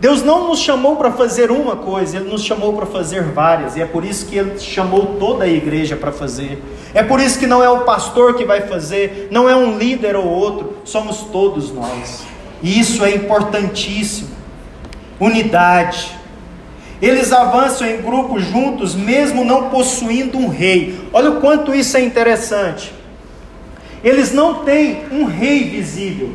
[0.00, 3.80] Deus não nos chamou para fazer uma coisa, Ele nos chamou para fazer várias, e
[3.80, 6.60] é por isso que Ele chamou toda a igreja para fazer.
[6.92, 10.16] É por isso que não é o pastor que vai fazer, não é um líder
[10.16, 12.24] ou outro, somos todos nós.
[12.60, 14.41] E isso é importantíssimo.
[15.22, 16.18] Unidade.
[17.00, 20.98] Eles avançam em grupos juntos, mesmo não possuindo um rei.
[21.12, 22.92] Olha o quanto isso é interessante.
[24.02, 26.32] Eles não têm um rei visível,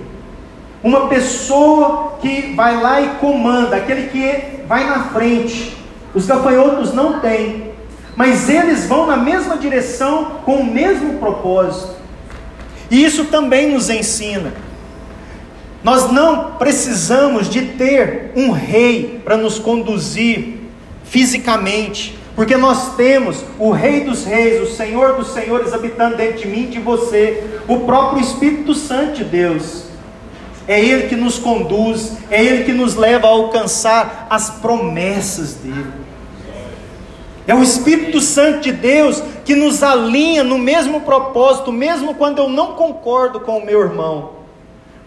[0.82, 5.76] uma pessoa que vai lá e comanda, aquele que vai na frente.
[6.14, 7.72] Os gafanhotos não têm,
[8.16, 11.94] mas eles vão na mesma direção com o mesmo propósito.
[12.90, 14.54] E isso também nos ensina.
[15.84, 20.58] Nós não precisamos de ter um rei para nos conduzir
[21.04, 26.48] fisicamente, porque nós temos o Rei dos Reis, o Senhor dos Senhores habitando dentro de
[26.48, 29.86] mim e de você, o próprio Espírito Santo de Deus.
[30.68, 35.92] É Ele que nos conduz, é Ele que nos leva a alcançar as promessas dele.
[37.48, 42.50] É o Espírito Santo de Deus que nos alinha no mesmo propósito, mesmo quando eu
[42.50, 44.37] não concordo com o meu irmão.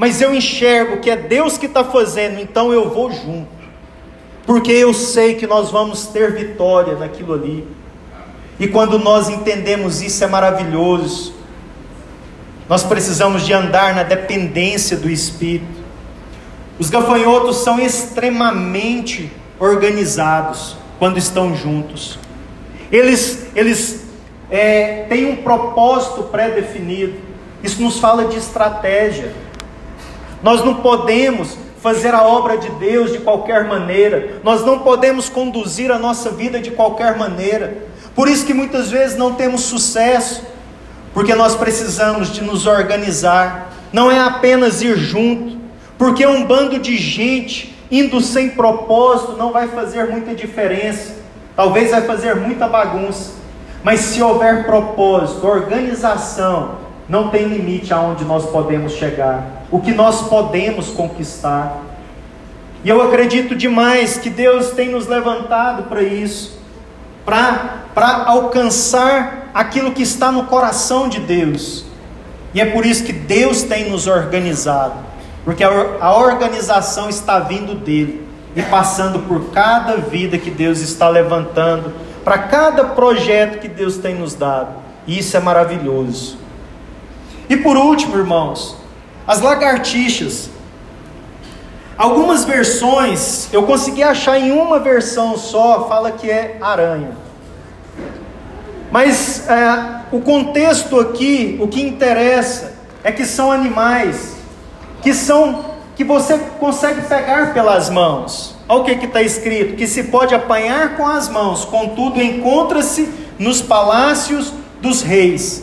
[0.01, 3.61] Mas eu enxergo que é Deus que está fazendo, então eu vou junto
[4.51, 7.65] porque eu sei que nós vamos ter vitória naquilo ali.
[8.59, 11.33] E quando nós entendemos isso é maravilhoso.
[12.69, 15.81] Nós precisamos de andar na dependência do Espírito.
[16.81, 22.19] Os gafanhotos são extremamente organizados quando estão juntos.
[22.91, 24.05] Eles, eles
[24.51, 27.15] é, têm um propósito pré-definido.
[27.63, 29.33] Isso nos fala de estratégia.
[30.43, 35.91] Nós não podemos fazer a obra de Deus de qualquer maneira, nós não podemos conduzir
[35.91, 37.85] a nossa vida de qualquer maneira.
[38.15, 40.43] Por isso que muitas vezes não temos sucesso,
[41.15, 43.73] porque nós precisamos de nos organizar.
[43.93, 45.57] Não é apenas ir junto,
[45.97, 51.17] porque um bando de gente indo sem propósito não vai fazer muita diferença.
[51.57, 53.33] Talvez vai fazer muita bagunça.
[53.83, 56.77] Mas se houver propósito, organização,
[57.09, 61.83] não tem limite aonde nós podemos chegar o que nós podemos conquistar.
[62.83, 66.59] E eu acredito demais que Deus tem nos levantado para isso,
[67.25, 71.85] para alcançar aquilo que está no coração de Deus.
[72.55, 74.95] E é por isso que Deus tem nos organizado,
[75.45, 81.93] porque a, organização está vindo dele e passando por cada vida que Deus está levantando,
[82.25, 84.75] para cada projeto que Deus tem nos dado.
[85.07, 86.39] E isso é maravilhoso.
[87.49, 88.80] E por último, irmãos,
[89.31, 90.51] as lagartixas.
[91.97, 97.13] Algumas versões, eu consegui achar em uma versão só, fala que é aranha.
[98.91, 102.73] Mas é, o contexto aqui, o que interessa
[103.05, 104.35] é que são animais
[105.01, 105.65] que são
[105.95, 108.57] que você consegue pegar pelas mãos.
[108.69, 113.09] Olha o que está escrito: que se pode apanhar com as mãos, contudo encontra-se
[113.39, 114.53] nos palácios
[114.83, 115.63] dos reis.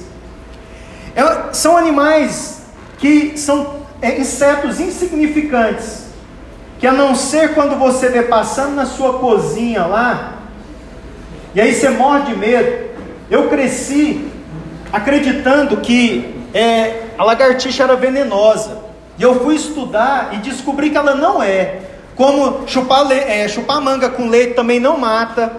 [1.13, 2.56] É, são animais
[2.97, 6.07] que são é, insetos insignificantes,
[6.79, 10.37] que a não ser quando você vê passando na sua cozinha lá,
[11.55, 12.87] e aí você morre de medo.
[13.31, 14.29] Eu cresci
[14.91, 18.77] acreditando que é, a lagartixa era venenosa.
[19.17, 21.79] E eu fui estudar e descobri que ela não é.
[22.15, 25.55] Como chupar, é, chupar manga com leite também não mata.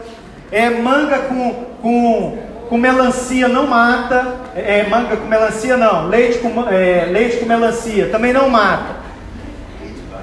[0.52, 4.36] É, manga com, com, com melancia não mata.
[4.54, 6.08] É, manga com melancia não.
[6.08, 8.96] Leite com, é, leite com melancia também não mata.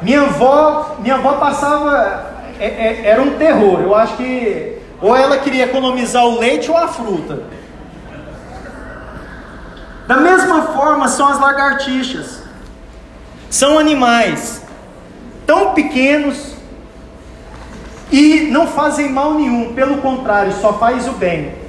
[0.02, 2.34] Minha avó, minha avó passava.
[2.60, 3.82] É, é, era um terror.
[3.82, 7.44] Eu acho que ou ela queria economizar o leite ou a fruta.
[10.08, 12.44] Da mesma forma são as lagartixas.
[13.50, 14.62] São animais
[15.46, 16.56] tão pequenos
[18.12, 21.65] e não fazem mal nenhum, pelo contrário, só faz o bem.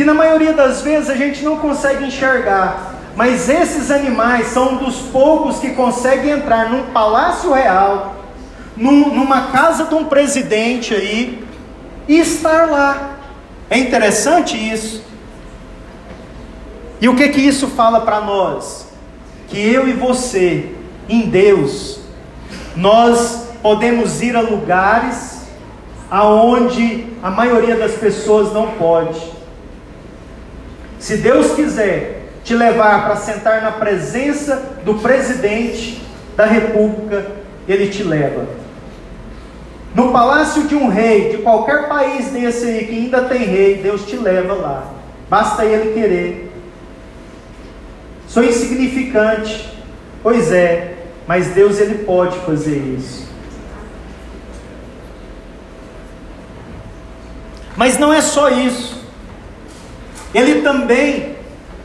[0.00, 4.76] Que na maioria das vezes a gente não consegue enxergar, mas esses animais são um
[4.78, 8.14] dos poucos que conseguem entrar num palácio real,
[8.74, 11.44] num, numa casa de um presidente aí,
[12.08, 13.18] e estar lá.
[13.68, 15.04] É interessante isso.
[16.98, 18.86] E o que que isso fala para nós?
[19.48, 20.76] Que eu e você,
[21.10, 22.00] em Deus,
[22.74, 25.42] nós podemos ir a lugares
[26.10, 29.39] aonde a maioria das pessoas não pode.
[31.00, 36.00] Se Deus quiser te levar para sentar na presença do presidente
[36.36, 37.26] da república,
[37.66, 38.46] ele te leva.
[39.94, 44.06] No palácio de um rei, de qualquer país desse aí que ainda tem rei, Deus
[44.06, 44.92] te leva lá.
[45.28, 46.52] Basta ele querer.
[48.28, 49.68] Sou insignificante.
[50.22, 50.96] Pois é,
[51.26, 53.26] mas Deus ele pode fazer isso.
[57.74, 58.99] Mas não é só isso.
[60.34, 61.36] Ele também,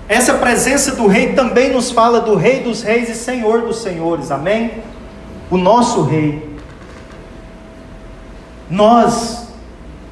[0.07, 4.31] essa presença do rei também nos fala do rei dos reis e senhor dos senhores.
[4.31, 4.83] Amém?
[5.49, 6.55] O nosso rei.
[8.69, 9.47] Nós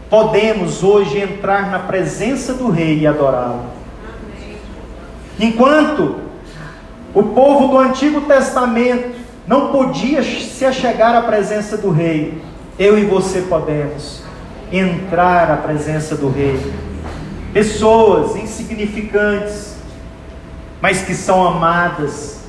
[0.09, 3.65] podemos hoje entrar na presença do rei e adorá-lo.
[5.39, 6.17] Enquanto
[7.13, 9.15] o povo do Antigo Testamento
[9.47, 12.41] não podia se achegar à presença do rei.
[12.79, 14.23] Eu e você podemos
[14.71, 16.59] entrar à presença do rei.
[17.53, 19.75] Pessoas insignificantes,
[20.81, 22.41] mas que são amadas,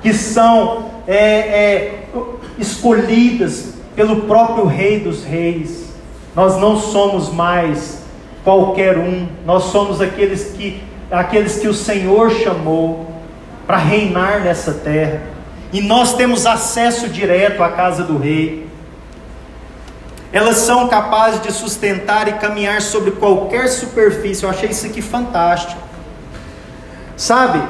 [0.00, 2.04] que são é, é,
[2.58, 5.92] escolhidas pelo próprio Rei dos Reis.
[6.34, 8.02] Nós não somos mais
[8.44, 13.12] qualquer um, nós somos aqueles que, aqueles que o Senhor chamou
[13.66, 15.22] para reinar nessa terra.
[15.72, 18.66] E nós temos acesso direto à casa do rei.
[20.32, 24.44] Elas são capazes de sustentar e caminhar sobre qualquer superfície.
[24.44, 25.80] Eu achei isso aqui fantástico.
[27.16, 27.62] Sabe,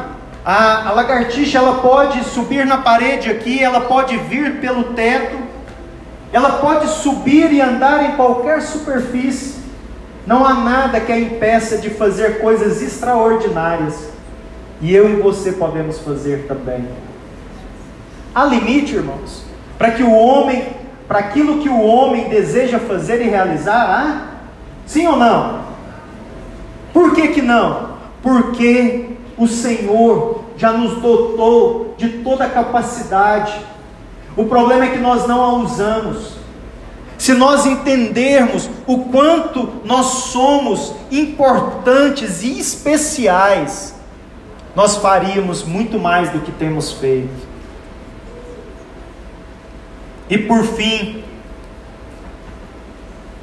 [0.45, 5.37] a, a lagartixa ela pode subir na parede aqui, ela pode vir pelo teto,
[6.33, 9.61] ela pode subir e andar em qualquer superfície.
[10.27, 14.09] Não há nada que a impeça de fazer coisas extraordinárias.
[14.81, 16.89] E eu e você podemos fazer também.
[18.35, 19.45] Há limite, irmãos,
[19.77, 20.67] para que o homem,
[21.07, 24.33] para aquilo que o homem deseja fazer e realizar, há?
[24.87, 25.61] Sim ou não?
[26.93, 27.93] Por que que não?
[28.23, 33.61] Porque o Senhor já nos dotou de toda a capacidade.
[34.37, 36.37] O problema é que nós não a usamos.
[37.19, 43.95] Se nós entendermos o quanto nós somos importantes e especiais,
[44.75, 47.52] nós faríamos muito mais do que temos feito.
[50.33, 51.23] E por fim,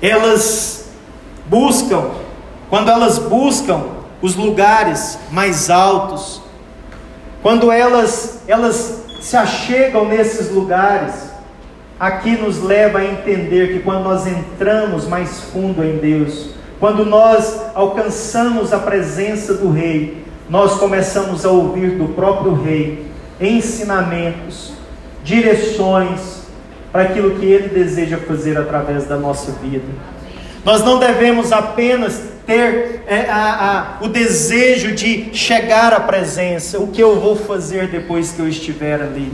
[0.02, 0.90] elas
[1.46, 2.10] buscam,
[2.68, 3.84] quando elas buscam
[4.20, 6.42] os lugares mais altos,
[7.44, 11.14] quando elas, elas se achegam nesses lugares,
[12.00, 17.68] aqui nos leva a entender que quando nós entramos mais fundo em Deus, quando nós
[17.76, 23.06] alcançamos a presença do Rei, nós começamos a ouvir do próprio Rei
[23.40, 24.72] ensinamentos,
[25.24, 26.39] direções
[26.92, 29.86] para aquilo que Ele deseja fazer através da nossa vida.
[30.66, 36.88] Nós não devemos apenas ter é, a, a, o desejo de chegar à presença, o
[36.88, 39.32] que eu vou fazer depois que eu estiver ali.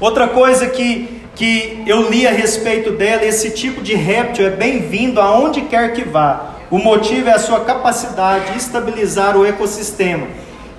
[0.00, 5.20] Outra coisa que, que eu li a respeito dela, esse tipo de réptil é bem-vindo
[5.20, 6.54] aonde quer que vá.
[6.70, 10.26] O motivo é a sua capacidade de estabilizar o ecossistema,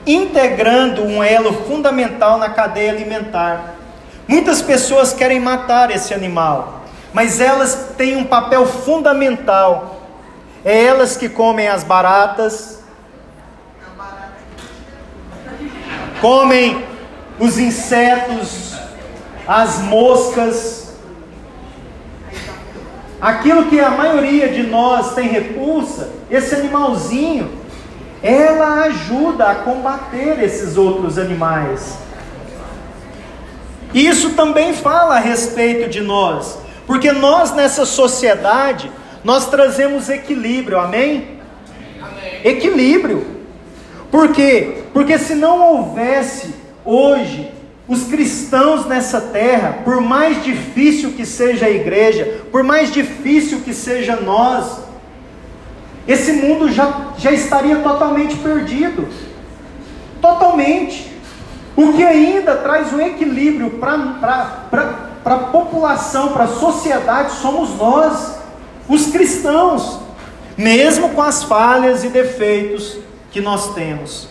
[0.05, 3.78] integrando um elo fundamental na cadeia alimentar.
[4.30, 10.03] Muitas pessoas querem matar esse animal, mas elas têm um papel fundamental.
[10.63, 12.84] É elas que comem as baratas,
[16.21, 16.86] comem
[17.39, 18.75] os insetos,
[19.47, 20.93] as moscas,
[23.19, 27.51] aquilo que a maioria de nós tem repulsa, esse animalzinho,
[28.21, 31.97] ela ajuda a combater esses outros animais.
[33.93, 38.91] Isso também fala a respeito de nós, porque nós nessa sociedade,
[39.23, 41.39] nós trazemos equilíbrio, amém?
[42.01, 42.41] amém.
[42.43, 43.25] Equilíbrio.
[44.11, 44.83] Por quê?
[44.93, 46.53] Porque se não houvesse
[46.85, 47.51] hoje
[47.87, 53.73] os cristãos nessa terra, por mais difícil que seja a igreja, por mais difícil que
[53.73, 54.79] seja nós,
[56.07, 59.07] esse mundo já, já estaria totalmente perdido.
[60.21, 61.09] Totalmente.
[61.76, 68.36] O que ainda traz um equilíbrio para a população, para a sociedade, somos nós,
[68.88, 69.99] os cristãos,
[70.57, 72.97] mesmo com as falhas e defeitos
[73.32, 74.28] que nós temos.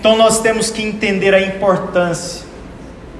[0.00, 2.44] Então nós temos que entender a importância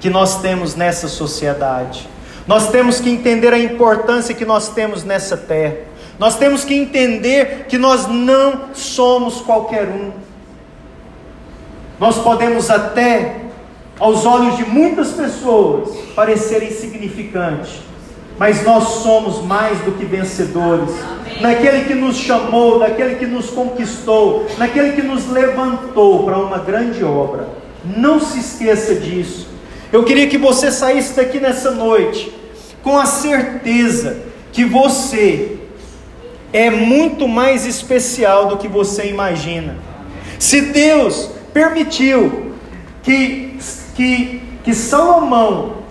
[0.01, 2.09] que nós temos nessa sociedade.
[2.47, 5.77] Nós temos que entender a importância que nós temos nessa terra.
[6.19, 10.13] Nós temos que entender que nós não somos qualquer um.
[12.05, 13.37] Nós podemos até,
[13.99, 17.81] aos olhos de muitas pessoas, parecer insignificantes,
[18.39, 20.91] mas nós somos mais do que vencedores.
[21.41, 27.03] Naquele que nos chamou, naquele que nos conquistou, naquele que nos levantou para uma grande
[27.03, 27.49] obra.
[27.97, 29.49] Não se esqueça disso.
[29.91, 32.31] Eu queria que você saísse daqui nessa noite
[32.83, 34.19] com a certeza
[34.53, 35.57] que você
[36.53, 39.79] é muito mais especial do que você imagina.
[40.39, 42.53] Se Deus permitiu
[43.05, 43.57] que,
[43.95, 45.85] que, que Salomão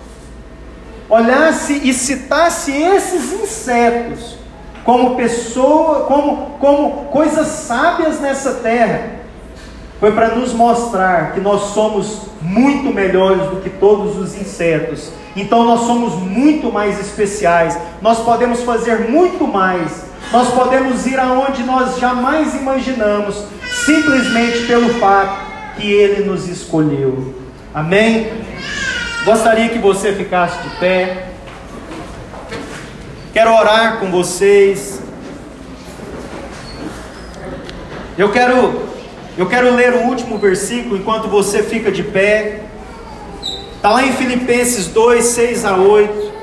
[1.09, 4.37] olhasse e citasse esses insetos
[4.83, 9.23] como pessoa, como, como coisas sábias nessa terra,
[9.99, 15.11] foi para nos mostrar que nós somos muito melhores do que todos os insetos.
[15.33, 17.77] Então nós somos muito mais especiais.
[18.01, 20.03] Nós podemos fazer muito mais.
[20.29, 23.45] Nós podemos ir aonde nós jamais imaginamos,
[23.85, 27.35] simplesmente pelo fato que Ele nos escolheu.
[27.73, 28.31] Amém?
[29.25, 31.29] Gostaria que você ficasse de pé.
[33.31, 35.01] Quero orar com vocês.
[38.17, 38.93] Eu quero
[39.35, 42.61] eu quero ler o último versículo enquanto você fica de pé.
[43.75, 46.33] Está lá em Filipenses 2, 6 a 8.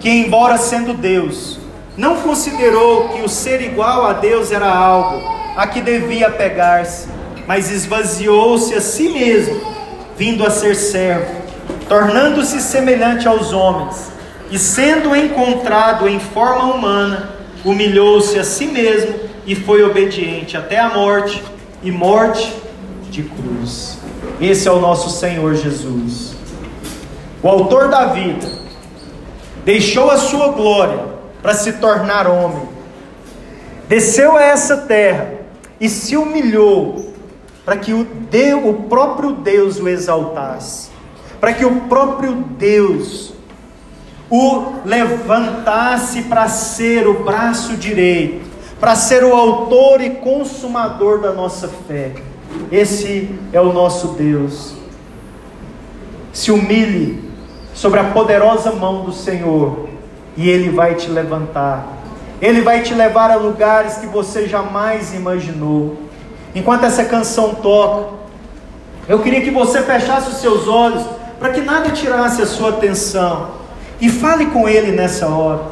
[0.00, 1.60] Que, embora sendo Deus,
[1.96, 5.22] não considerou que o ser igual a Deus era algo
[5.56, 7.08] a que devia pegar-se,
[7.46, 9.60] mas esvaziou-se a si mesmo,
[10.16, 11.44] vindo a ser servo
[11.88, 14.12] tornando-se semelhante aos homens,
[14.50, 17.30] e sendo encontrado em forma humana,
[17.64, 19.14] humilhou-se a si mesmo
[19.46, 21.42] e foi obediente até a morte
[21.82, 22.54] e morte
[23.10, 23.98] de cruz.
[24.40, 26.34] Esse é o nosso Senhor Jesus.
[27.42, 28.46] O autor da vida
[29.64, 31.00] deixou a sua glória
[31.42, 32.68] para se tornar homem.
[33.88, 35.32] Desceu a essa terra
[35.80, 37.13] e se humilhou
[37.64, 40.94] para que o, Deus, o próprio Deus o exaltasse
[41.44, 43.34] para que o próprio Deus
[44.30, 48.46] o levantasse para ser o braço direito,
[48.80, 52.12] para ser o autor e consumador da nossa fé.
[52.72, 54.72] Esse é o nosso Deus.
[56.32, 57.22] Se humilhe
[57.74, 59.86] sobre a poderosa mão do Senhor
[60.38, 61.86] e Ele vai te levantar.
[62.40, 65.98] Ele vai te levar a lugares que você jamais imaginou.
[66.54, 68.14] Enquanto essa canção toca,
[69.08, 71.04] eu queria que você fechasse os seus olhos
[71.38, 73.50] para que nada tirasse a sua atenção.
[74.00, 75.62] E fale com Ele nessa hora.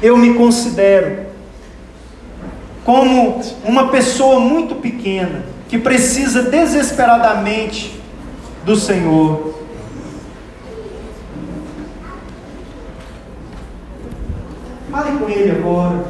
[0.00, 1.26] Eu me considero
[2.84, 8.00] como uma pessoa muito pequena que precisa desesperadamente
[8.64, 9.54] do Senhor.
[14.90, 16.04] Fale com Ele agora.